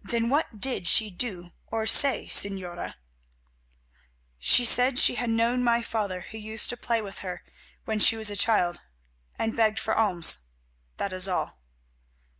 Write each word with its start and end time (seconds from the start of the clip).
"Then 0.00 0.28
what 0.28 0.60
did 0.60 0.86
she 0.86 1.10
do 1.10 1.50
or 1.66 1.84
say, 1.84 2.26
Señora?" 2.26 2.94
"She 4.38 4.64
said 4.64 4.96
she 4.96 5.16
had 5.16 5.28
known 5.28 5.64
my 5.64 5.82
father 5.82 6.20
who 6.20 6.38
used 6.38 6.70
to 6.70 6.76
play 6.76 7.02
with 7.02 7.18
her 7.18 7.42
when 7.84 7.98
she 7.98 8.14
was 8.16 8.30
a 8.30 8.36
child, 8.36 8.80
and 9.36 9.56
begged 9.56 9.80
for 9.80 9.96
alms, 9.96 10.42
that 10.98 11.12
is 11.12 11.26
all. 11.26 11.60